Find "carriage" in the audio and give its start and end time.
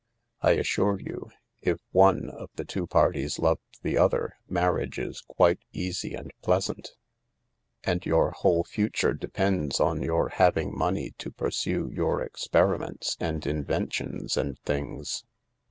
4.51-4.97